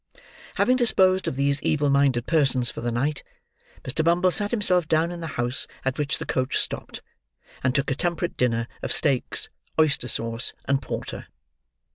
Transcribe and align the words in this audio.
Having 0.55 0.77
disposed 0.77 1.27
of 1.27 1.35
these 1.35 1.61
evil 1.61 1.87
minded 1.91 2.25
persons 2.25 2.71
for 2.71 2.81
the 2.81 2.91
night, 2.91 3.21
Mr. 3.83 4.03
Bumble 4.03 4.31
sat 4.31 4.49
himself 4.49 4.87
down 4.87 5.11
in 5.11 5.21
the 5.21 5.27
house 5.37 5.67
at 5.85 5.99
which 5.99 6.17
the 6.17 6.25
coach 6.25 6.57
stopped; 6.57 7.03
and 7.63 7.75
took 7.75 7.91
a 7.91 7.95
temperate 7.95 8.35
dinner 8.35 8.67
of 8.81 8.91
steaks, 8.91 9.49
oyster 9.79 10.07
sauce, 10.07 10.53
and 10.65 10.81
porter. 10.81 11.27